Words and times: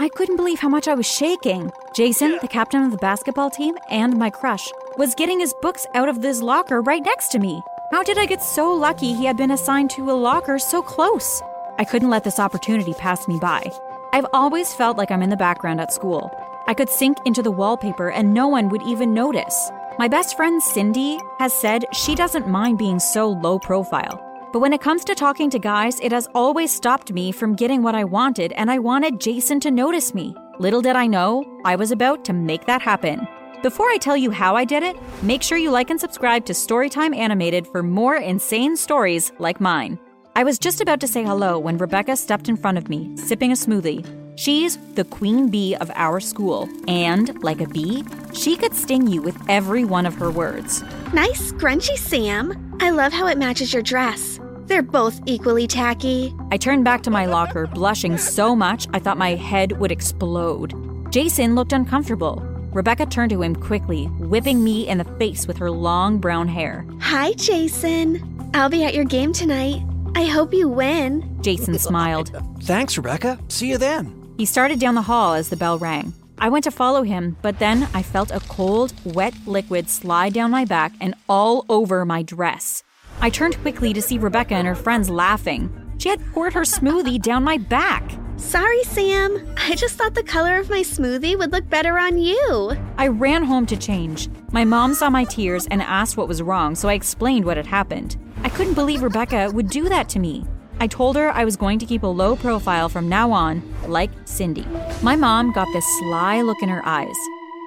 I 0.00 0.08
couldn't 0.08 0.38
believe 0.38 0.60
how 0.60 0.70
much 0.70 0.88
I 0.88 0.94
was 0.94 1.04
shaking. 1.04 1.70
Jason, 1.92 2.38
the 2.40 2.48
captain 2.48 2.82
of 2.82 2.90
the 2.90 2.96
basketball 2.96 3.50
team, 3.50 3.76
and 3.90 4.16
my 4.16 4.30
crush, 4.30 4.66
was 4.96 5.14
getting 5.14 5.40
his 5.40 5.52
books 5.60 5.86
out 5.94 6.08
of 6.08 6.22
this 6.22 6.40
locker 6.40 6.80
right 6.80 7.02
next 7.04 7.28
to 7.32 7.38
me. 7.38 7.60
How 7.90 8.02
did 8.02 8.16
I 8.16 8.24
get 8.24 8.42
so 8.42 8.72
lucky 8.72 9.12
he 9.12 9.26
had 9.26 9.36
been 9.36 9.50
assigned 9.50 9.90
to 9.90 10.10
a 10.10 10.16
locker 10.16 10.58
so 10.58 10.80
close? 10.80 11.42
I 11.78 11.84
couldn't 11.84 12.08
let 12.08 12.24
this 12.24 12.38
opportunity 12.38 12.94
pass 12.94 13.28
me 13.28 13.38
by. 13.38 13.70
I've 14.14 14.24
always 14.32 14.72
felt 14.72 14.96
like 14.96 15.10
I'm 15.10 15.22
in 15.22 15.28
the 15.28 15.36
background 15.36 15.82
at 15.82 15.92
school. 15.92 16.30
I 16.66 16.72
could 16.72 16.88
sink 16.88 17.18
into 17.26 17.42
the 17.42 17.50
wallpaper 17.50 18.10
and 18.10 18.32
no 18.32 18.48
one 18.48 18.70
would 18.70 18.82
even 18.84 19.12
notice. 19.12 19.70
My 19.98 20.08
best 20.08 20.34
friend 20.34 20.62
Cindy 20.62 21.18
has 21.38 21.52
said 21.52 21.84
she 21.92 22.14
doesn't 22.14 22.48
mind 22.48 22.78
being 22.78 23.00
so 23.00 23.28
low 23.28 23.58
profile. 23.58 24.29
But 24.52 24.60
when 24.60 24.72
it 24.72 24.80
comes 24.80 25.04
to 25.04 25.14
talking 25.14 25.48
to 25.50 25.58
guys, 25.60 26.00
it 26.00 26.10
has 26.10 26.28
always 26.34 26.72
stopped 26.72 27.12
me 27.12 27.30
from 27.30 27.54
getting 27.54 27.82
what 27.82 27.94
I 27.94 28.02
wanted, 28.02 28.52
and 28.52 28.70
I 28.70 28.80
wanted 28.80 29.20
Jason 29.20 29.60
to 29.60 29.70
notice 29.70 30.12
me. 30.12 30.34
Little 30.58 30.82
did 30.82 30.96
I 30.96 31.06
know, 31.06 31.44
I 31.64 31.76
was 31.76 31.92
about 31.92 32.24
to 32.24 32.32
make 32.32 32.66
that 32.66 32.82
happen. 32.82 33.26
Before 33.62 33.88
I 33.90 33.98
tell 33.98 34.16
you 34.16 34.30
how 34.30 34.56
I 34.56 34.64
did 34.64 34.82
it, 34.82 34.96
make 35.22 35.42
sure 35.42 35.58
you 35.58 35.70
like 35.70 35.90
and 35.90 36.00
subscribe 36.00 36.46
to 36.46 36.52
Storytime 36.52 37.14
Animated 37.14 37.66
for 37.66 37.82
more 37.82 38.16
insane 38.16 38.76
stories 38.76 39.32
like 39.38 39.60
mine. 39.60 39.98
I 40.34 40.44
was 40.44 40.58
just 40.58 40.80
about 40.80 41.00
to 41.00 41.08
say 41.08 41.22
hello 41.22 41.58
when 41.58 41.76
Rebecca 41.76 42.16
stepped 42.16 42.48
in 42.48 42.56
front 42.56 42.78
of 42.78 42.88
me, 42.88 43.16
sipping 43.16 43.52
a 43.52 43.54
smoothie. 43.54 44.04
She's 44.36 44.78
the 44.94 45.04
queen 45.04 45.50
bee 45.50 45.76
of 45.76 45.90
our 45.94 46.20
school, 46.20 46.68
and 46.88 47.42
like 47.42 47.60
a 47.60 47.68
bee, 47.68 48.04
she 48.32 48.56
could 48.56 48.74
sting 48.74 49.06
you 49.06 49.20
with 49.20 49.36
every 49.48 49.84
one 49.84 50.06
of 50.06 50.14
her 50.14 50.30
words. 50.30 50.82
Nice 51.12 51.52
scrunchy, 51.52 51.98
Sam. 51.98 52.76
I 52.80 52.90
love 52.90 53.12
how 53.12 53.26
it 53.26 53.36
matches 53.36 53.74
your 53.74 53.82
dress. 53.82 54.29
They're 54.70 54.82
both 54.82 55.20
equally 55.26 55.66
tacky. 55.66 56.32
I 56.52 56.56
turned 56.56 56.84
back 56.84 57.02
to 57.02 57.10
my 57.10 57.26
locker, 57.26 57.66
blushing 57.66 58.16
so 58.16 58.54
much 58.54 58.86
I 58.92 59.00
thought 59.00 59.18
my 59.18 59.34
head 59.34 59.72
would 59.72 59.90
explode. 59.90 60.76
Jason 61.12 61.56
looked 61.56 61.72
uncomfortable. 61.72 62.40
Rebecca 62.72 63.06
turned 63.06 63.30
to 63.30 63.42
him 63.42 63.56
quickly, 63.56 64.04
whipping 64.20 64.62
me 64.62 64.86
in 64.86 64.98
the 64.98 65.04
face 65.18 65.48
with 65.48 65.56
her 65.56 65.72
long 65.72 66.18
brown 66.18 66.46
hair. 66.46 66.86
Hi, 67.00 67.32
Jason. 67.32 68.22
I'll 68.54 68.68
be 68.68 68.84
at 68.84 68.94
your 68.94 69.04
game 69.04 69.32
tonight. 69.32 69.82
I 70.14 70.26
hope 70.26 70.54
you 70.54 70.68
win. 70.68 71.42
Jason 71.42 71.76
smiled. 71.76 72.30
Thanks, 72.62 72.96
Rebecca. 72.96 73.40
See 73.48 73.70
you 73.70 73.76
then. 73.76 74.32
He 74.38 74.44
started 74.46 74.78
down 74.78 74.94
the 74.94 75.02
hall 75.02 75.34
as 75.34 75.48
the 75.48 75.56
bell 75.56 75.80
rang. 75.80 76.12
I 76.38 76.48
went 76.48 76.62
to 76.62 76.70
follow 76.70 77.02
him, 77.02 77.36
but 77.42 77.58
then 77.58 77.88
I 77.92 78.04
felt 78.04 78.30
a 78.30 78.38
cold, 78.48 78.92
wet 79.04 79.34
liquid 79.46 79.90
slide 79.90 80.32
down 80.32 80.52
my 80.52 80.64
back 80.64 80.92
and 81.00 81.16
all 81.28 81.66
over 81.68 82.04
my 82.04 82.22
dress. 82.22 82.84
I 83.22 83.28
turned 83.30 83.60
quickly 83.60 83.92
to 83.92 84.00
see 84.00 84.18
Rebecca 84.18 84.54
and 84.54 84.66
her 84.66 84.74
friends 84.74 85.10
laughing. 85.10 85.70
She 85.98 86.08
had 86.08 86.24
poured 86.32 86.54
her 86.54 86.62
smoothie 86.62 87.20
down 87.20 87.44
my 87.44 87.58
back. 87.58 88.10
Sorry, 88.38 88.82
Sam. 88.84 89.54
I 89.58 89.74
just 89.74 89.96
thought 89.96 90.14
the 90.14 90.22
color 90.22 90.56
of 90.56 90.70
my 90.70 90.80
smoothie 90.80 91.38
would 91.38 91.52
look 91.52 91.68
better 91.68 91.98
on 91.98 92.16
you. 92.16 92.72
I 92.96 93.08
ran 93.08 93.44
home 93.44 93.66
to 93.66 93.76
change. 93.76 94.30
My 94.52 94.64
mom 94.64 94.94
saw 94.94 95.10
my 95.10 95.24
tears 95.24 95.66
and 95.70 95.82
asked 95.82 96.16
what 96.16 96.28
was 96.28 96.40
wrong, 96.40 96.74
so 96.74 96.88
I 96.88 96.94
explained 96.94 97.44
what 97.44 97.58
had 97.58 97.66
happened. 97.66 98.16
I 98.42 98.48
couldn't 98.48 98.74
believe 98.74 99.02
Rebecca 99.02 99.50
would 99.52 99.68
do 99.68 99.90
that 99.90 100.08
to 100.10 100.18
me. 100.18 100.46
I 100.78 100.86
told 100.86 101.16
her 101.16 101.30
I 101.30 101.44
was 101.44 101.58
going 101.58 101.78
to 101.80 101.86
keep 101.86 102.02
a 102.02 102.06
low 102.06 102.34
profile 102.34 102.88
from 102.88 103.10
now 103.10 103.30
on, 103.30 103.62
like 103.86 104.10
Cindy. 104.24 104.66
My 105.02 105.14
mom 105.14 105.52
got 105.52 105.68
this 105.74 105.84
sly 105.98 106.40
look 106.40 106.62
in 106.62 106.70
her 106.70 106.80
eyes. 106.86 107.16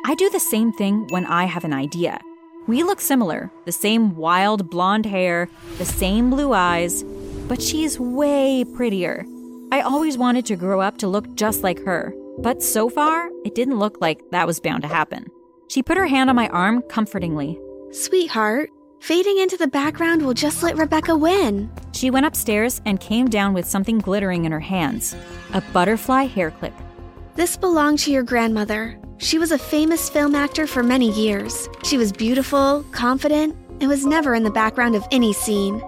I 0.05 0.15
do 0.15 0.31
the 0.31 0.39
same 0.39 0.73
thing 0.73 1.05
when 1.11 1.27
I 1.27 1.45
have 1.45 1.63
an 1.63 1.73
idea. 1.73 2.19
We 2.65 2.83
look 2.83 3.01
similar 3.01 3.51
the 3.65 3.73
same 3.73 4.15
wild 4.15 4.69
blonde 4.69 5.05
hair, 5.05 5.49
the 5.77 5.85
same 5.85 6.29
blue 6.29 6.53
eyes, 6.53 7.03
but 7.47 7.61
she's 7.61 7.99
way 7.99 8.63
prettier. 8.63 9.25
I 9.71 9.81
always 9.81 10.17
wanted 10.17 10.45
to 10.45 10.55
grow 10.55 10.79
up 10.79 10.97
to 10.99 11.07
look 11.07 11.35
just 11.35 11.61
like 11.61 11.83
her, 11.83 12.13
but 12.39 12.63
so 12.63 12.89
far, 12.89 13.29
it 13.43 13.53
didn't 13.53 13.79
look 13.79 13.99
like 13.99 14.21
that 14.31 14.47
was 14.47 14.61
bound 14.61 14.83
to 14.83 14.87
happen. 14.87 15.25
She 15.67 15.83
put 15.83 15.97
her 15.97 16.07
hand 16.07 16.29
on 16.29 16.37
my 16.37 16.47
arm 16.49 16.81
comfortingly. 16.83 17.59
Sweetheart, 17.91 18.69
fading 19.01 19.39
into 19.39 19.57
the 19.57 19.67
background 19.67 20.21
will 20.21 20.33
just 20.33 20.63
let 20.63 20.77
Rebecca 20.77 21.17
win. 21.17 21.69
She 21.91 22.11
went 22.11 22.25
upstairs 22.25 22.81
and 22.85 22.99
came 22.99 23.27
down 23.27 23.53
with 23.53 23.67
something 23.67 23.99
glittering 23.99 24.45
in 24.45 24.51
her 24.53 24.59
hands 24.61 25.15
a 25.53 25.61
butterfly 25.73 26.23
hair 26.23 26.51
clip. 26.51 26.73
This 27.35 27.57
belonged 27.57 27.99
to 27.99 28.11
your 28.11 28.23
grandmother. 28.23 28.99
She 29.23 29.39
was 29.39 29.53
a 29.53 29.57
famous 29.57 30.09
film 30.09 30.35
actor 30.35 30.67
for 30.67 30.83
many 30.83 31.09
years. 31.09 31.69
She 31.85 31.97
was 31.97 32.11
beautiful, 32.11 32.83
confident, 32.91 33.55
and 33.79 33.87
was 33.87 34.05
never 34.05 34.35
in 34.35 34.43
the 34.43 34.51
background 34.51 34.95
of 34.95 35.07
any 35.11 35.31
scene. 35.31 35.81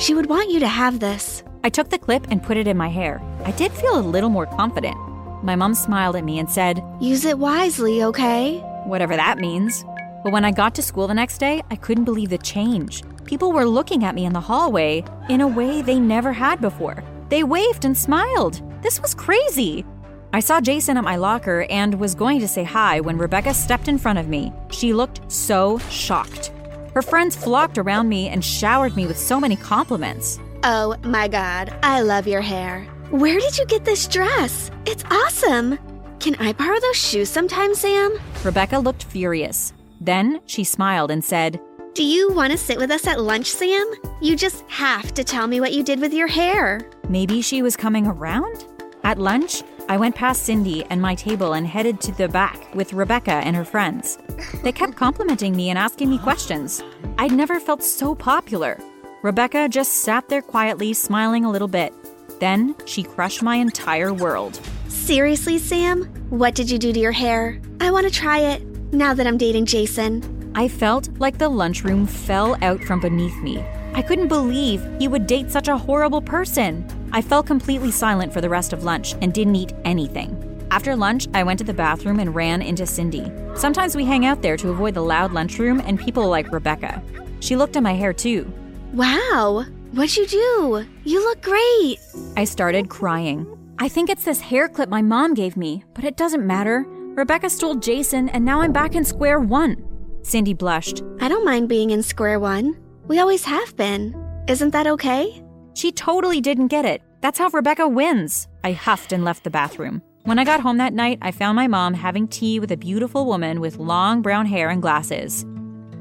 She 0.00 0.12
would 0.12 0.26
want 0.26 0.50
you 0.50 0.58
to 0.58 0.66
have 0.66 0.98
this. 0.98 1.44
I 1.62 1.68
took 1.68 1.90
the 1.90 2.00
clip 2.00 2.26
and 2.32 2.42
put 2.42 2.56
it 2.56 2.66
in 2.66 2.76
my 2.76 2.88
hair. 2.88 3.22
I 3.44 3.52
did 3.52 3.70
feel 3.70 3.96
a 3.96 4.02
little 4.02 4.28
more 4.28 4.46
confident. 4.46 4.96
My 5.44 5.54
mom 5.54 5.76
smiled 5.76 6.16
at 6.16 6.24
me 6.24 6.40
and 6.40 6.50
said, 6.50 6.82
Use 7.00 7.24
it 7.24 7.38
wisely, 7.38 8.02
okay? 8.02 8.58
Whatever 8.86 9.14
that 9.14 9.38
means. 9.38 9.84
But 10.24 10.32
when 10.32 10.44
I 10.44 10.50
got 10.50 10.74
to 10.74 10.82
school 10.82 11.06
the 11.06 11.14
next 11.14 11.38
day, 11.38 11.62
I 11.70 11.76
couldn't 11.76 12.06
believe 12.06 12.30
the 12.30 12.38
change. 12.38 13.04
People 13.24 13.52
were 13.52 13.66
looking 13.66 14.02
at 14.02 14.16
me 14.16 14.24
in 14.24 14.32
the 14.32 14.40
hallway 14.40 15.04
in 15.28 15.42
a 15.42 15.46
way 15.46 15.80
they 15.80 16.00
never 16.00 16.32
had 16.32 16.60
before. 16.60 17.04
They 17.28 17.44
waved 17.44 17.84
and 17.84 17.96
smiled. 17.96 18.60
This 18.82 19.00
was 19.00 19.14
crazy. 19.14 19.84
I 20.32 20.38
saw 20.38 20.60
Jason 20.60 20.96
at 20.96 21.02
my 21.02 21.16
locker 21.16 21.66
and 21.70 21.98
was 21.98 22.14
going 22.14 22.38
to 22.38 22.46
say 22.46 22.62
hi 22.62 23.00
when 23.00 23.18
Rebecca 23.18 23.52
stepped 23.52 23.88
in 23.88 23.98
front 23.98 24.18
of 24.18 24.28
me. 24.28 24.52
She 24.70 24.92
looked 24.92 25.20
so 25.30 25.78
shocked. 25.90 26.52
Her 26.94 27.02
friends 27.02 27.34
flocked 27.34 27.78
around 27.78 28.08
me 28.08 28.28
and 28.28 28.44
showered 28.44 28.94
me 28.94 29.06
with 29.08 29.18
so 29.18 29.40
many 29.40 29.56
compliments. 29.56 30.38
Oh 30.62 30.96
my 31.02 31.26
god, 31.26 31.74
I 31.82 32.02
love 32.02 32.28
your 32.28 32.42
hair. 32.42 32.84
Where 33.10 33.40
did 33.40 33.58
you 33.58 33.66
get 33.66 33.84
this 33.84 34.06
dress? 34.06 34.70
It's 34.86 35.04
awesome. 35.10 35.78
Can 36.20 36.36
I 36.36 36.52
borrow 36.52 36.78
those 36.78 36.96
shoes 36.96 37.28
sometime, 37.28 37.74
Sam? 37.74 38.16
Rebecca 38.44 38.78
looked 38.78 39.02
furious. 39.02 39.72
Then 40.00 40.40
she 40.46 40.62
smiled 40.62 41.10
and 41.10 41.24
said, 41.24 41.60
Do 41.94 42.04
you 42.04 42.30
want 42.32 42.52
to 42.52 42.58
sit 42.58 42.78
with 42.78 42.92
us 42.92 43.06
at 43.08 43.20
lunch, 43.20 43.50
Sam? 43.50 43.84
You 44.20 44.36
just 44.36 44.64
have 44.68 45.12
to 45.14 45.24
tell 45.24 45.48
me 45.48 45.60
what 45.60 45.72
you 45.72 45.82
did 45.82 45.98
with 45.98 46.14
your 46.14 46.28
hair. 46.28 46.80
Maybe 47.08 47.42
she 47.42 47.62
was 47.62 47.76
coming 47.76 48.06
around? 48.06 48.64
At 49.02 49.18
lunch, 49.18 49.62
I 49.90 49.96
went 49.96 50.14
past 50.14 50.44
Cindy 50.44 50.84
and 50.84 51.02
my 51.02 51.16
table 51.16 51.54
and 51.54 51.66
headed 51.66 52.00
to 52.02 52.12
the 52.12 52.28
back 52.28 52.72
with 52.76 52.92
Rebecca 52.92 53.32
and 53.32 53.56
her 53.56 53.64
friends. 53.64 54.18
They 54.62 54.70
kept 54.70 54.94
complimenting 54.94 55.56
me 55.56 55.68
and 55.68 55.76
asking 55.76 56.08
me 56.08 56.18
questions. 56.18 56.80
I'd 57.18 57.32
never 57.32 57.58
felt 57.58 57.82
so 57.82 58.14
popular. 58.14 58.78
Rebecca 59.24 59.68
just 59.68 60.04
sat 60.04 60.28
there 60.28 60.42
quietly, 60.42 60.92
smiling 60.92 61.44
a 61.44 61.50
little 61.50 61.66
bit. 61.66 61.92
Then 62.38 62.76
she 62.86 63.02
crushed 63.02 63.42
my 63.42 63.56
entire 63.56 64.14
world. 64.14 64.60
Seriously, 64.86 65.58
Sam? 65.58 66.04
What 66.30 66.54
did 66.54 66.70
you 66.70 66.78
do 66.78 66.92
to 66.92 67.00
your 67.00 67.10
hair? 67.10 67.60
I 67.80 67.90
want 67.90 68.06
to 68.06 68.12
try 68.12 68.38
it 68.38 68.62
now 68.92 69.12
that 69.12 69.26
I'm 69.26 69.38
dating 69.38 69.66
Jason. 69.66 70.52
I 70.54 70.68
felt 70.68 71.08
like 71.18 71.38
the 71.38 71.48
lunchroom 71.48 72.06
fell 72.06 72.56
out 72.62 72.80
from 72.84 73.00
beneath 73.00 73.42
me. 73.42 73.58
I 73.94 74.02
couldn't 74.02 74.28
believe 74.28 74.88
he 75.00 75.08
would 75.08 75.26
date 75.26 75.50
such 75.50 75.66
a 75.66 75.76
horrible 75.76 76.22
person. 76.22 76.86
I 77.12 77.22
fell 77.22 77.42
completely 77.42 77.90
silent 77.90 78.32
for 78.32 78.40
the 78.40 78.48
rest 78.48 78.72
of 78.72 78.84
lunch 78.84 79.14
and 79.20 79.32
didn't 79.32 79.56
eat 79.56 79.72
anything. 79.84 80.46
After 80.70 80.94
lunch, 80.94 81.26
I 81.34 81.42
went 81.42 81.58
to 81.58 81.64
the 81.64 81.74
bathroom 81.74 82.20
and 82.20 82.34
ran 82.34 82.62
into 82.62 82.86
Cindy. 82.86 83.30
Sometimes 83.54 83.96
we 83.96 84.04
hang 84.04 84.24
out 84.24 84.42
there 84.42 84.56
to 84.56 84.70
avoid 84.70 84.94
the 84.94 85.02
loud 85.02 85.32
lunchroom 85.32 85.80
and 85.80 85.98
people 85.98 86.28
like 86.28 86.52
Rebecca. 86.52 87.02
She 87.40 87.56
looked 87.56 87.76
at 87.76 87.82
my 87.82 87.94
hair 87.94 88.12
too. 88.12 88.52
Wow, 88.92 89.64
what'd 89.92 90.16
you 90.16 90.26
do? 90.26 90.86
You 91.04 91.24
look 91.24 91.42
great. 91.42 91.98
I 92.36 92.44
started 92.44 92.88
crying. 92.88 93.46
I 93.78 93.88
think 93.88 94.10
it's 94.10 94.24
this 94.24 94.40
hair 94.40 94.68
clip 94.68 94.88
my 94.88 95.02
mom 95.02 95.34
gave 95.34 95.56
me, 95.56 95.84
but 95.94 96.04
it 96.04 96.16
doesn't 96.16 96.46
matter. 96.46 96.84
Rebecca 96.86 97.50
stole 97.50 97.76
Jason, 97.76 98.28
and 98.28 98.44
now 98.44 98.60
I'm 98.60 98.72
back 98.72 98.94
in 98.94 99.04
square 99.04 99.40
one. 99.40 99.82
Cindy 100.22 100.54
blushed. 100.54 101.02
I 101.20 101.28
don't 101.28 101.44
mind 101.44 101.68
being 101.68 101.90
in 101.90 102.02
square 102.02 102.38
one. 102.38 102.76
We 103.08 103.18
always 103.18 103.44
have 103.44 103.74
been. 103.76 104.14
Isn't 104.46 104.70
that 104.70 104.86
okay? 104.86 105.42
She 105.80 105.92
totally 105.92 106.42
didn't 106.42 106.68
get 106.68 106.84
it. 106.84 107.00
That's 107.22 107.38
how 107.38 107.48
Rebecca 107.48 107.88
wins. 107.88 108.48
I 108.62 108.72
huffed 108.72 109.14
and 109.14 109.24
left 109.24 109.44
the 109.44 109.56
bathroom. 109.58 110.02
When 110.24 110.38
I 110.38 110.44
got 110.44 110.60
home 110.60 110.76
that 110.76 110.92
night, 110.92 111.18
I 111.22 111.30
found 111.30 111.56
my 111.56 111.68
mom 111.68 111.94
having 111.94 112.28
tea 112.28 112.60
with 112.60 112.70
a 112.70 112.76
beautiful 112.76 113.24
woman 113.24 113.60
with 113.62 113.78
long 113.78 114.20
brown 114.20 114.44
hair 114.44 114.68
and 114.68 114.82
glasses. 114.82 115.46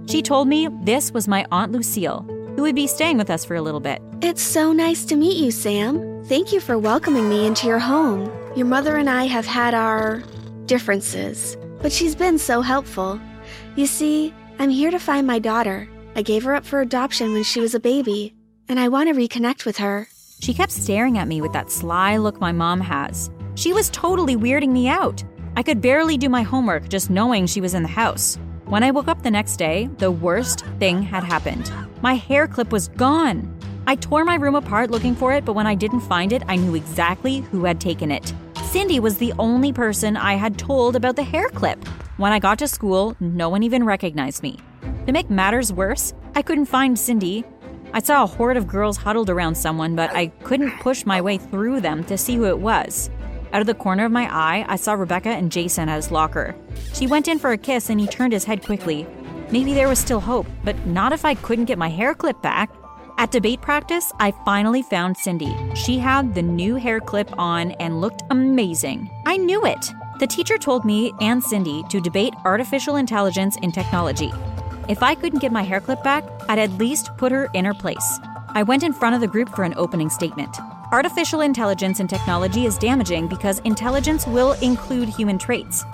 She 0.05 0.21
told 0.21 0.49
me 0.49 0.67
this 0.83 1.13
was 1.13 1.29
my 1.29 1.45
Aunt 1.49 1.71
Lucille, 1.71 2.25
who 2.57 2.63
would 2.63 2.75
be 2.75 2.87
staying 2.87 3.17
with 3.17 3.29
us 3.29 3.45
for 3.45 3.55
a 3.55 3.61
little 3.61 3.79
bit. 3.79 4.01
It's 4.21 4.41
so 4.41 4.73
nice 4.73 5.05
to 5.05 5.15
meet 5.15 5.37
you, 5.37 5.49
Sam. 5.49 6.25
Thank 6.25 6.51
you 6.51 6.59
for 6.59 6.77
welcoming 6.77 7.29
me 7.29 7.45
into 7.45 7.65
your 7.65 7.79
home. 7.79 8.29
Your 8.57 8.67
mother 8.67 8.97
and 8.97 9.09
I 9.09 9.27
have 9.27 9.45
had 9.45 9.73
our 9.73 10.21
differences, 10.65 11.55
but 11.81 11.93
she's 11.93 12.15
been 12.17 12.37
so 12.37 12.59
helpful. 12.59 13.17
You 13.77 13.85
see, 13.85 14.33
I'm 14.59 14.71
here 14.71 14.91
to 14.91 14.99
find 14.99 15.25
my 15.25 15.39
daughter. 15.39 15.87
I 16.17 16.21
gave 16.21 16.43
her 16.43 16.53
up 16.53 16.65
for 16.65 16.81
adoption 16.81 17.31
when 17.31 17.43
she 17.43 17.61
was 17.61 17.73
a 17.73 17.79
baby, 17.79 18.33
and 18.69 18.79
I 18.79 18.87
want 18.87 19.09
to 19.09 19.15
reconnect 19.15 19.65
with 19.65 19.77
her. 19.77 20.07
She 20.39 20.53
kept 20.53 20.71
staring 20.71 21.17
at 21.17 21.27
me 21.27 21.41
with 21.41 21.51
that 21.53 21.71
sly 21.71 22.17
look 22.17 22.39
my 22.39 22.51
mom 22.51 22.79
has. 22.79 23.31
She 23.55 23.73
was 23.73 23.89
totally 23.89 24.37
weirding 24.37 24.69
me 24.69 24.87
out. 24.87 25.23
I 25.57 25.63
could 25.63 25.81
barely 25.81 26.17
do 26.17 26.29
my 26.29 26.43
homework 26.43 26.87
just 26.87 27.09
knowing 27.09 27.47
she 27.47 27.59
was 27.59 27.73
in 27.73 27.81
the 27.81 27.89
house. 27.89 28.37
When 28.65 28.83
I 28.83 28.91
woke 28.91 29.07
up 29.07 29.23
the 29.23 29.31
next 29.31 29.57
day, 29.57 29.89
the 29.97 30.11
worst 30.11 30.63
thing 30.77 31.01
had 31.01 31.23
happened. 31.23 31.71
My 32.01 32.13
hair 32.13 32.47
clip 32.47 32.71
was 32.71 32.89
gone. 32.89 33.53
I 33.87 33.95
tore 33.95 34.23
my 34.23 34.35
room 34.35 34.53
apart 34.53 34.91
looking 34.91 35.15
for 35.15 35.33
it, 35.33 35.43
but 35.43 35.53
when 35.53 35.65
I 35.65 35.73
didn't 35.73 36.01
find 36.01 36.31
it, 36.31 36.43
I 36.47 36.55
knew 36.55 36.75
exactly 36.75 37.39
who 37.39 37.65
had 37.65 37.81
taken 37.81 38.11
it. 38.11 38.31
Cindy 38.65 38.99
was 38.99 39.17
the 39.17 39.33
only 39.39 39.73
person 39.73 40.15
I 40.15 40.35
had 40.35 40.59
told 40.59 40.95
about 40.95 41.15
the 41.15 41.23
hair 41.23 41.49
clip. 41.49 41.83
When 42.17 42.31
I 42.31 42.37
got 42.37 42.59
to 42.59 42.67
school, 42.67 43.17
no 43.19 43.49
one 43.49 43.63
even 43.63 43.83
recognized 43.83 44.43
me. 44.43 44.59
To 45.07 45.11
make 45.11 45.31
matters 45.31 45.73
worse, 45.73 46.13
I 46.35 46.43
couldn't 46.43 46.67
find 46.67 46.97
Cindy. 46.99 47.43
I 47.91 48.01
saw 48.01 48.23
a 48.23 48.27
horde 48.27 48.57
of 48.57 48.67
girls 48.67 48.97
huddled 48.97 49.29
around 49.29 49.55
someone, 49.55 49.95
but 49.95 50.11
I 50.11 50.27
couldn't 50.43 50.79
push 50.79 51.05
my 51.05 51.21
way 51.21 51.37
through 51.37 51.81
them 51.81 52.03
to 52.03 52.17
see 52.17 52.35
who 52.35 52.45
it 52.45 52.59
was. 52.59 53.09
Out 53.51 53.61
of 53.61 53.67
the 53.67 53.73
corner 53.73 54.05
of 54.05 54.11
my 54.11 54.31
eye, 54.31 54.63
I 54.67 54.75
saw 54.75 54.93
Rebecca 54.93 55.29
and 55.29 55.51
Jason 55.51 55.89
at 55.89 55.95
his 55.95 56.11
locker. 56.11 56.55
She 56.93 57.07
went 57.07 57.27
in 57.27 57.39
for 57.39 57.51
a 57.51 57.57
kiss 57.57 57.89
and 57.89 57.99
he 57.99 58.05
turned 58.05 58.33
his 58.33 58.43
head 58.43 58.63
quickly. 58.63 59.07
Maybe 59.51 59.73
there 59.73 59.87
was 59.87 59.97
still 59.97 60.19
hope, 60.19 60.45
but 60.63 60.85
not 60.85 61.13
if 61.13 61.25
I 61.25 61.33
couldn't 61.33 61.65
get 61.65 61.79
my 61.79 61.89
hair 61.89 62.13
clip 62.13 62.39
back. 62.43 62.69
At 63.17 63.31
debate 63.31 63.61
practice, 63.61 64.13
I 64.19 64.31
finally 64.45 64.83
found 64.83 65.17
Cindy. 65.17 65.55
She 65.73 65.97
had 65.97 66.35
the 66.35 66.43
new 66.43 66.75
hair 66.75 66.99
clip 66.99 67.29
on 67.39 67.71
and 67.73 67.99
looked 67.99 68.21
amazing. 68.29 69.09
I 69.25 69.37
knew 69.37 69.65
it. 69.65 69.91
The 70.19 70.27
teacher 70.27 70.57
told 70.59 70.85
me 70.85 71.11
and 71.19 71.43
Cindy 71.43 71.83
to 71.89 71.99
debate 71.99 72.35
artificial 72.45 72.97
intelligence 72.97 73.57
in 73.63 73.71
technology. 73.71 74.31
If 74.89 75.03
I 75.03 75.13
couldn't 75.13 75.37
get 75.37 75.51
my 75.51 75.61
hair 75.61 75.79
clip 75.79 76.01
back, 76.01 76.23
I'd 76.49 76.57
at 76.57 76.71
least 76.79 77.15
put 77.15 77.31
her 77.31 77.47
in 77.53 77.63
her 77.63 77.75
place. 77.75 78.19
I 78.55 78.63
went 78.63 78.81
in 78.81 78.91
front 78.91 79.13
of 79.13 79.21
the 79.21 79.27
group 79.27 79.49
for 79.55 79.63
an 79.63 79.75
opening 79.77 80.09
statement. 80.09 80.57
Artificial 80.91 81.41
intelligence 81.41 81.99
and 81.99 82.09
technology 82.09 82.65
is 82.65 82.75
damaging 82.79 83.27
because 83.27 83.59
intelligence 83.59 84.25
will 84.25 84.53
include 84.63 85.07
human 85.07 85.37
traits. 85.37 85.85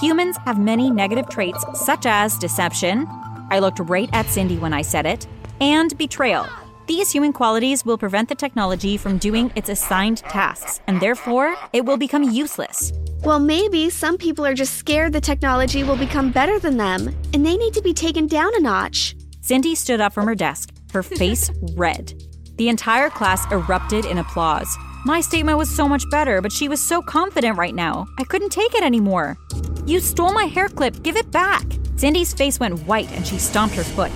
Humans 0.00 0.36
have 0.44 0.60
many 0.60 0.88
negative 0.88 1.28
traits, 1.28 1.64
such 1.74 2.06
as 2.06 2.38
deception. 2.38 3.08
I 3.50 3.58
looked 3.58 3.80
right 3.80 4.08
at 4.12 4.26
Cindy 4.26 4.58
when 4.58 4.72
I 4.72 4.82
said 4.82 5.04
it, 5.04 5.26
and 5.60 5.98
betrayal. 5.98 6.46
These 6.86 7.10
human 7.10 7.32
qualities 7.32 7.86
will 7.86 7.96
prevent 7.96 8.28
the 8.28 8.34
technology 8.34 8.98
from 8.98 9.16
doing 9.16 9.50
its 9.56 9.70
assigned 9.70 10.18
tasks, 10.18 10.80
and 10.86 11.00
therefore, 11.00 11.54
it 11.72 11.86
will 11.86 11.96
become 11.96 12.24
useless. 12.24 12.92
Well, 13.22 13.38
maybe 13.38 13.88
some 13.88 14.18
people 14.18 14.44
are 14.44 14.52
just 14.52 14.74
scared 14.74 15.14
the 15.14 15.20
technology 15.20 15.82
will 15.82 15.96
become 15.96 16.30
better 16.30 16.58
than 16.58 16.76
them, 16.76 17.08
and 17.32 17.44
they 17.44 17.56
need 17.56 17.72
to 17.72 17.80
be 17.80 17.94
taken 17.94 18.26
down 18.26 18.54
a 18.56 18.60
notch. 18.60 19.16
Cindy 19.40 19.74
stood 19.74 20.02
up 20.02 20.12
from 20.12 20.26
her 20.26 20.34
desk, 20.34 20.74
her 20.92 21.02
face 21.02 21.50
red. 21.74 22.12
The 22.56 22.68
entire 22.68 23.08
class 23.08 23.50
erupted 23.50 24.04
in 24.04 24.18
applause. 24.18 24.76
My 25.06 25.22
statement 25.22 25.56
was 25.56 25.74
so 25.74 25.88
much 25.88 26.04
better, 26.10 26.42
but 26.42 26.52
she 26.52 26.68
was 26.68 26.82
so 26.82 27.00
confident 27.00 27.56
right 27.56 27.74
now. 27.74 28.06
I 28.18 28.24
couldn't 28.24 28.50
take 28.50 28.74
it 28.74 28.84
anymore. 28.84 29.38
You 29.86 30.00
stole 30.00 30.34
my 30.34 30.44
hair 30.44 30.68
clip, 30.68 31.02
give 31.02 31.16
it 31.16 31.30
back. 31.30 31.64
Cindy's 31.96 32.34
face 32.34 32.60
went 32.60 32.86
white 32.86 33.10
and 33.12 33.26
she 33.26 33.38
stomped 33.38 33.74
her 33.74 33.84
foot. 33.84 34.12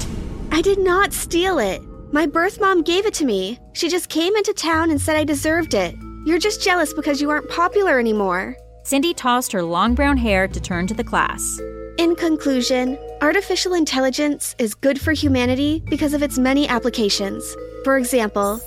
I 0.53 0.61
did 0.63 0.79
not 0.79 1.13
steal 1.13 1.59
it. 1.59 1.83
My 2.11 2.25
birth 2.25 2.59
mom 2.59 2.83
gave 2.83 3.05
it 3.05 3.13
to 3.15 3.27
me. 3.27 3.59
She 3.75 3.91
just 3.91 4.09
came 4.09 4.35
into 4.35 4.55
town 4.55 4.91
and 4.91 4.99
said 4.99 5.15
I 5.15 5.25
deserved 5.25 5.75
it. 5.75 5.95
You're 6.25 6.39
just 6.39 6.63
jealous 6.63 6.95
because 6.95 7.21
you 7.21 7.29
aren't 7.29 7.51
popular 7.51 7.99
anymore. 7.99 8.57
Cindy 8.83 9.13
tossed 9.13 9.53
her 9.53 9.63
long 9.63 9.95
brown 9.95 10.17
hair 10.17 10.49
to 10.49 10.59
turn 10.59 10.87
to 10.87 10.95
the 10.95 11.05
class. 11.05 11.61
In 11.99 12.17
conclusion, 12.17 12.99
artificial 13.21 13.75
intelligence 13.75 14.55
is 14.59 14.75
good 14.75 14.99
for 14.99 15.13
humanity 15.13 15.83
because 15.91 16.15
of 16.15 16.23
its 16.23 16.39
many 16.39 16.67
applications. 16.67 17.55
For 17.85 17.99
example, 17.99 18.59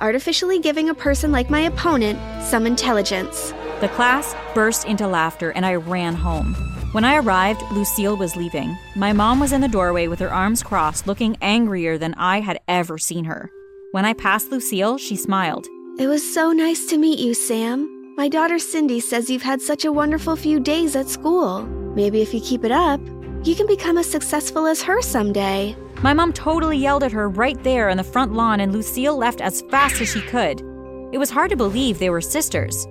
artificially 0.00 0.58
giving 0.58 0.88
a 0.88 0.94
person 0.94 1.30
like 1.30 1.50
my 1.50 1.60
opponent 1.60 2.18
some 2.42 2.66
intelligence. 2.66 3.52
The 3.80 3.90
class 3.90 4.34
burst 4.56 4.86
into 4.86 5.06
laughter 5.06 5.50
and 5.50 5.64
I 5.64 5.76
ran 5.76 6.16
home. 6.16 6.56
When 6.92 7.04
I 7.04 7.16
arrived, 7.16 7.62
Lucille 7.70 8.16
was 8.16 8.34
leaving. 8.34 8.74
My 8.96 9.12
mom 9.12 9.40
was 9.40 9.52
in 9.52 9.60
the 9.60 9.68
doorway 9.68 10.06
with 10.06 10.20
her 10.20 10.32
arms 10.32 10.62
crossed, 10.62 11.06
looking 11.06 11.36
angrier 11.42 11.98
than 11.98 12.14
I 12.14 12.40
had 12.40 12.60
ever 12.66 12.96
seen 12.96 13.26
her. 13.26 13.50
When 13.92 14.06
I 14.06 14.14
passed 14.14 14.50
Lucille, 14.50 14.96
she 14.96 15.14
smiled. 15.14 15.66
It 15.98 16.06
was 16.06 16.22
so 16.34 16.50
nice 16.50 16.86
to 16.86 16.96
meet 16.96 17.18
you, 17.18 17.34
Sam. 17.34 18.14
My 18.16 18.26
daughter 18.26 18.58
Cindy 18.58 19.00
says 19.00 19.28
you've 19.28 19.42
had 19.42 19.60
such 19.60 19.84
a 19.84 19.92
wonderful 19.92 20.34
few 20.34 20.60
days 20.60 20.96
at 20.96 21.10
school. 21.10 21.66
Maybe 21.94 22.22
if 22.22 22.32
you 22.32 22.40
keep 22.40 22.64
it 22.64 22.72
up, 22.72 23.00
you 23.44 23.54
can 23.54 23.66
become 23.66 23.98
as 23.98 24.10
successful 24.10 24.66
as 24.66 24.82
her 24.82 25.02
someday. 25.02 25.76
My 26.02 26.14
mom 26.14 26.32
totally 26.32 26.78
yelled 26.78 27.02
at 27.02 27.12
her 27.12 27.28
right 27.28 27.62
there 27.64 27.90
on 27.90 27.98
the 27.98 28.02
front 28.02 28.32
lawn, 28.32 28.60
and 28.60 28.72
Lucille 28.72 29.16
left 29.18 29.42
as 29.42 29.60
fast 29.70 30.00
as 30.00 30.08
she 30.08 30.22
could. 30.22 30.62
It 31.12 31.18
was 31.18 31.28
hard 31.28 31.50
to 31.50 31.56
believe 31.56 31.98
they 31.98 32.10
were 32.10 32.22
sisters. 32.22 32.86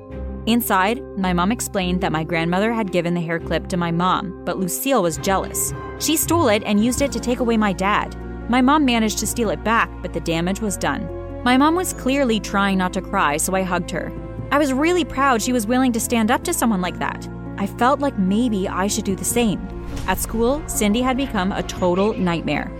Inside, 0.47 1.03
my 1.17 1.33
mom 1.33 1.51
explained 1.51 1.99
that 1.99 2.13
my 2.13 2.23
grandmother 2.23 2.71
had 2.71 2.93
given 2.93 3.13
the 3.13 3.19
hair 3.19 3.37
clip 3.37 3.67
to 3.67 3.75
my 3.75 3.91
mom, 3.91 4.45
but 4.45 4.57
Lucille 4.57 5.03
was 5.03 5.17
jealous. 5.17 5.73
She 5.99 6.15
stole 6.15 6.47
it 6.47 6.63
and 6.63 6.81
used 6.81 7.01
it 7.01 7.11
to 7.11 7.19
take 7.19 7.41
away 7.41 7.57
my 7.57 7.73
dad. 7.73 8.15
My 8.49 8.61
mom 8.61 8.85
managed 8.85 9.17
to 9.17 9.27
steal 9.27 9.49
it 9.49 9.61
back, 9.65 9.89
but 10.01 10.13
the 10.13 10.21
damage 10.21 10.61
was 10.61 10.77
done. 10.77 11.43
My 11.43 11.57
mom 11.57 11.75
was 11.75 11.91
clearly 11.91 12.39
trying 12.39 12.77
not 12.77 12.93
to 12.93 13.01
cry, 13.01 13.35
so 13.35 13.55
I 13.55 13.61
hugged 13.61 13.91
her. 13.91 14.09
I 14.49 14.57
was 14.57 14.71
really 14.71 15.03
proud 15.03 15.41
she 15.41 15.51
was 15.51 15.67
willing 15.67 15.91
to 15.91 15.99
stand 15.99 16.31
up 16.31 16.45
to 16.45 16.53
someone 16.53 16.79
like 16.79 16.97
that. 16.99 17.27
I 17.57 17.67
felt 17.67 17.99
like 17.99 18.17
maybe 18.17 18.69
I 18.69 18.87
should 18.87 19.03
do 19.03 19.17
the 19.17 19.25
same. 19.25 19.59
At 20.07 20.17
school, 20.17 20.63
Cindy 20.69 21.01
had 21.01 21.17
become 21.17 21.51
a 21.51 21.63
total 21.63 22.13
nightmare. 22.13 22.71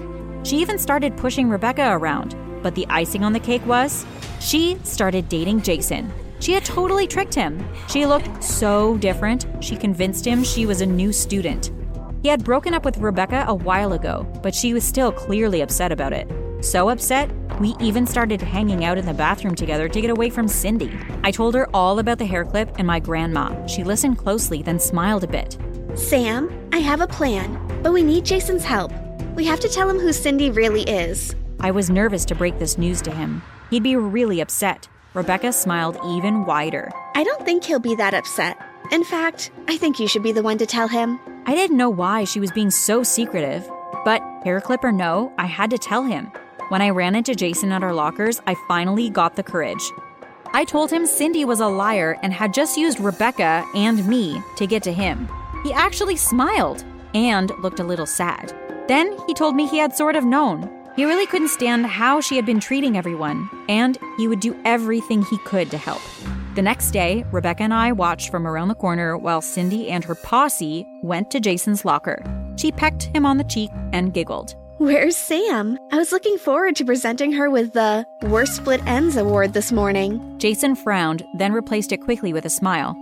She 0.44 0.56
even 0.60 0.80
started 0.80 1.18
pushing 1.18 1.50
Rebecca 1.50 1.90
around, 1.92 2.34
but 2.64 2.76
the 2.76 2.88
icing 2.88 3.26
on 3.26 3.34
the 3.34 3.42
cake 3.42 3.66
was 3.66 4.06
she 4.40 4.78
started 4.84 5.28
dating 5.28 5.64
Jason. 5.64 6.14
She 6.40 6.54
had 6.54 6.64
totally 6.64 7.08
tricked 7.08 7.34
him. 7.34 7.68
She 7.90 8.06
looked 8.06 8.44
so 8.44 8.98
different, 8.98 9.48
she 9.60 9.76
convinced 9.76 10.26
him 10.26 10.44
she 10.44 10.66
was 10.66 10.82
a 10.82 10.86
new 10.86 11.12
student. 11.12 11.72
He 12.22 12.30
had 12.30 12.44
broken 12.44 12.74
up 12.74 12.86
with 12.86 12.98
Rebecca 12.98 13.46
a 13.48 13.56
while 13.56 13.94
ago, 13.94 14.28
but 14.44 14.54
she 14.54 14.74
was 14.74 14.84
still 14.84 15.12
clearly 15.12 15.62
upset 15.62 15.92
about 15.92 16.14
it. 16.14 16.28
So 16.62 16.90
upset, 16.90 17.30
we 17.60 17.76
even 17.80 18.06
started 18.06 18.42
hanging 18.42 18.84
out 18.84 18.98
in 18.98 19.06
the 19.06 19.14
bathroom 19.14 19.56
together 19.56 19.88
to 19.88 20.02
get 20.02 20.10
away 20.10 20.30
from 20.30 20.48
Cindy. 20.48 20.92
I 21.24 21.32
told 21.32 21.56
her 21.56 21.70
all 21.74 22.00
about 22.00 22.18
the 22.18 22.26
hair 22.26 22.46
clip 22.46 22.76
and 22.78 22.88
my 22.88 23.00
grandma. 23.00 23.66
She 23.68 23.84
listened 23.84 24.18
closely, 24.18 24.62
then 24.62 24.80
smiled 24.80 25.24
a 25.24 25.28
bit. 25.28 25.58
Sam, 25.96 26.70
I 26.72 26.80
have 26.80 27.02
a 27.02 27.08
plan, 27.08 27.60
but 27.82 27.94
we 27.94 28.04
need 28.04 28.26
Jason's 28.26 28.64
help. 28.64 28.92
We 29.36 29.46
have 29.46 29.60
to 29.62 29.70
tell 29.70 29.90
him 29.90 30.00
who 30.00 30.14
Cindy 30.14 30.50
really 30.52 30.84
is. 30.84 31.36
I 31.60 31.72
was 31.72 31.90
nervous 31.90 32.26
to 32.26 32.36
break 32.36 32.60
this 32.60 32.78
news 32.78 33.02
to 33.04 33.12
him. 33.12 33.42
He'd 33.70 33.84
be 33.84 33.96
really 33.96 34.42
upset. 34.42 34.88
Rebecca 35.18 35.52
smiled 35.52 35.98
even 36.06 36.46
wider. 36.46 36.92
I 37.16 37.24
don't 37.24 37.44
think 37.44 37.64
he'll 37.64 37.80
be 37.80 37.96
that 37.96 38.14
upset. 38.14 38.56
In 38.92 39.04
fact, 39.04 39.50
I 39.68 39.76
think 39.76 40.00
you 40.00 40.08
should 40.08 40.22
be 40.22 40.32
the 40.32 40.44
one 40.44 40.60
to 40.60 40.68
tell 40.68 40.88
him. 40.88 41.20
I 41.48 41.56
didn't 41.56 41.76
know 41.76 41.90
why 41.90 42.24
she 42.24 42.40
was 42.40 42.52
being 42.52 42.70
so 42.70 43.02
secretive, 43.02 43.68
but 44.06 44.22
hair 44.44 44.62
clip 44.62 44.84
or 44.84 44.92
no, 44.92 45.34
I 45.40 45.48
had 45.48 45.72
to 45.72 45.80
tell 45.80 46.04
him. 46.04 46.32
When 46.70 46.84
I 46.84 46.92
ran 46.92 47.16
into 47.16 47.34
Jason 47.34 47.72
at 47.72 47.82
our 47.82 47.94
lockers, 47.94 48.44
I 48.46 48.54
finally 48.68 49.10
got 49.10 49.36
the 49.36 49.42
courage. 49.42 49.92
I 50.54 50.66
told 50.66 50.92
him 50.92 51.08
Cindy 51.08 51.46
was 51.46 51.62
a 51.62 51.68
liar 51.68 52.20
and 52.22 52.32
had 52.32 52.54
just 52.54 52.78
used 52.78 53.00
Rebecca 53.00 53.66
and 53.74 54.08
me 54.08 54.40
to 54.58 54.68
get 54.68 54.84
to 54.84 54.94
him. 54.94 55.28
He 55.64 55.74
actually 55.74 56.18
smiled 56.18 56.86
and 57.16 57.52
looked 57.64 57.80
a 57.80 57.84
little 57.84 58.06
sad. 58.06 58.54
Then 58.88 59.18
he 59.26 59.34
told 59.34 59.56
me 59.56 59.66
he 59.66 59.80
had 59.80 59.96
sort 59.96 60.16
of 60.16 60.26
known. 60.26 60.77
He 60.98 61.06
really 61.06 61.28
couldn't 61.28 61.50
stand 61.50 61.86
how 61.86 62.22
she 62.22 62.36
had 62.38 62.46
been 62.48 62.60
treating 62.60 62.98
everyone, 62.98 63.48
and 63.70 64.00
he 64.18 64.28
would 64.28 64.40
do 64.40 64.60
everything 64.66 65.22
he 65.22 65.38
could 65.46 65.70
to 65.70 65.78
help. 65.78 66.02
The 66.56 66.64
next 66.64 66.90
day, 66.90 67.24
Rebecca 67.32 67.62
and 67.62 67.72
I 67.72 67.92
watched 67.92 68.32
from 68.32 68.48
around 68.48 68.70
the 68.70 68.74
corner 68.74 69.16
while 69.16 69.40
Cindy 69.40 69.90
and 69.90 70.04
her 70.04 70.16
posse 70.16 70.88
went 71.04 71.30
to 71.30 71.40
Jason's 71.40 71.86
locker. 71.86 72.24
She 72.56 72.72
pecked 72.72 73.16
him 73.16 73.28
on 73.28 73.38
the 73.38 73.44
cheek 73.44 73.70
and 73.94 74.12
giggled. 74.12 74.56
Where's 74.80 75.16
Sam? 75.16 75.78
I 75.92 75.98
was 75.98 76.12
looking 76.12 76.40
forward 76.40 76.76
to 76.78 76.86
presenting 76.86 77.32
her 77.34 77.48
with 77.48 77.74
the 77.74 78.04
Worst 78.24 78.56
Split 78.56 78.84
Ends 78.88 79.18
award 79.18 79.54
this 79.54 79.72
morning. 79.72 80.40
Jason 80.40 80.76
frowned, 80.76 81.24
then 81.38 81.54
replaced 81.54 81.92
it 81.92 82.02
quickly 82.02 82.34
with 82.34 82.46
a 82.46 82.50
smile. 82.50 82.98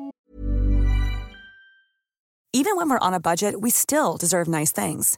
Even 2.52 2.76
when 2.76 2.90
we're 2.90 3.00
on 3.00 3.14
a 3.14 3.22
budget, 3.22 3.62
we 3.62 3.70
still 3.70 4.18
deserve 4.18 4.50
nice 4.50 4.74
things. 4.74 5.18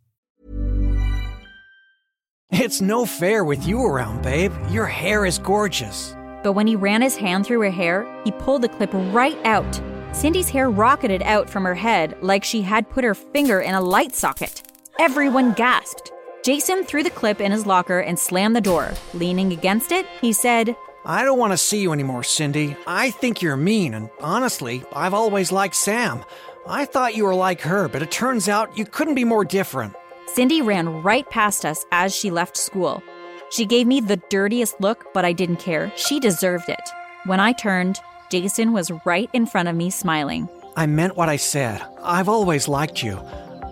It's 2.51 2.81
no 2.81 3.05
fair 3.05 3.45
with 3.45 3.65
you 3.65 3.81
around, 3.81 4.23
babe. 4.23 4.51
Your 4.69 4.85
hair 4.85 5.25
is 5.25 5.39
gorgeous. 5.39 6.13
But 6.43 6.51
when 6.51 6.67
he 6.67 6.75
ran 6.75 7.01
his 7.01 7.15
hand 7.15 7.45
through 7.45 7.61
her 7.61 7.71
hair, 7.71 8.05
he 8.25 8.31
pulled 8.31 8.61
the 8.61 8.67
clip 8.67 8.89
right 8.93 9.37
out. 9.45 9.81
Cindy's 10.11 10.49
hair 10.49 10.69
rocketed 10.69 11.23
out 11.23 11.49
from 11.49 11.63
her 11.63 11.73
head 11.73 12.17
like 12.21 12.43
she 12.43 12.61
had 12.61 12.89
put 12.89 13.05
her 13.05 13.15
finger 13.15 13.61
in 13.61 13.73
a 13.73 13.79
light 13.79 14.13
socket. 14.13 14.63
Everyone 14.99 15.53
gasped. 15.53 16.11
Jason 16.43 16.83
threw 16.83 17.03
the 17.03 17.09
clip 17.09 17.39
in 17.39 17.53
his 17.53 17.65
locker 17.65 17.99
and 17.99 18.19
slammed 18.19 18.55
the 18.55 18.61
door. 18.61 18.91
Leaning 19.13 19.53
against 19.53 19.93
it, 19.93 20.05
he 20.19 20.33
said, 20.33 20.75
I 21.05 21.23
don't 21.23 21.39
want 21.39 21.53
to 21.53 21.57
see 21.57 21.81
you 21.81 21.93
anymore, 21.93 22.23
Cindy. 22.23 22.75
I 22.85 23.11
think 23.11 23.41
you're 23.41 23.55
mean, 23.55 23.93
and 23.93 24.09
honestly, 24.19 24.83
I've 24.93 25.13
always 25.13 25.53
liked 25.53 25.75
Sam. 25.75 26.25
I 26.67 26.83
thought 26.83 27.15
you 27.15 27.23
were 27.23 27.33
like 27.33 27.61
her, 27.61 27.87
but 27.87 28.01
it 28.01 28.11
turns 28.11 28.49
out 28.49 28.77
you 28.77 28.85
couldn't 28.85 29.15
be 29.15 29.23
more 29.23 29.45
different. 29.45 29.95
Cindy 30.27 30.61
ran 30.61 31.01
right 31.03 31.29
past 31.29 31.65
us 31.65 31.85
as 31.91 32.15
she 32.15 32.31
left 32.31 32.55
school. 32.57 33.03
She 33.51 33.65
gave 33.65 33.85
me 33.85 33.99
the 33.99 34.21
dirtiest 34.29 34.79
look, 34.79 35.13
but 35.13 35.25
I 35.25 35.33
didn't 35.33 35.57
care. 35.57 35.91
She 35.95 36.19
deserved 36.19 36.69
it. 36.69 36.89
When 37.25 37.39
I 37.39 37.51
turned, 37.51 37.99
Jason 38.29 38.71
was 38.71 38.91
right 39.05 39.29
in 39.33 39.45
front 39.45 39.67
of 39.67 39.75
me, 39.75 39.89
smiling. 39.89 40.47
I 40.77 40.85
meant 40.85 41.17
what 41.17 41.27
I 41.27 41.35
said. 41.35 41.81
I've 42.01 42.29
always 42.29 42.69
liked 42.69 43.03
you. 43.03 43.19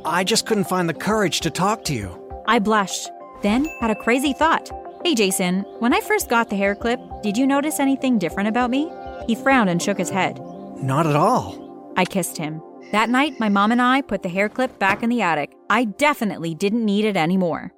I 0.03 0.25
just 0.25 0.45
couldn't 0.45 0.67
find 0.67 0.89
the 0.89 0.93
courage 0.93 1.39
to 1.41 1.49
talk 1.49 1.85
to 1.85 1.93
you. 1.93 2.43
I 2.45 2.59
blushed, 2.59 3.09
then 3.41 3.65
had 3.79 3.91
a 3.91 3.95
crazy 3.95 4.33
thought. 4.33 4.69
Hey, 5.05 5.15
Jason, 5.15 5.61
when 5.79 5.93
I 5.93 6.01
first 6.01 6.29
got 6.29 6.49
the 6.49 6.57
hair 6.57 6.75
clip, 6.75 6.99
did 7.23 7.37
you 7.37 7.47
notice 7.47 7.79
anything 7.79 8.19
different 8.19 8.49
about 8.49 8.69
me? 8.69 8.91
He 9.27 9.35
frowned 9.35 9.69
and 9.69 9.81
shook 9.81 9.97
his 9.97 10.09
head. 10.09 10.39
Not 10.75 11.07
at 11.07 11.15
all. 11.15 11.93
I 11.95 12.03
kissed 12.03 12.35
him. 12.37 12.61
That 12.91 13.09
night, 13.09 13.39
my 13.39 13.50
mom 13.50 13.71
and 13.71 13.81
I 13.81 14.01
put 14.01 14.24
the 14.24 14.29
hair 14.29 14.50
clip 14.50 14.79
back 14.79 15.03
in 15.03 15.09
the 15.09 15.21
attic. 15.21 15.53
I 15.69 15.83
definitely 15.86 16.55
didn't 16.55 16.86
need 16.86 17.05
it 17.05 17.15
anymore. 17.15 17.71